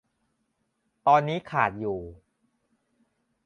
[1.07, 1.99] ตอนนี้ขาดอยู่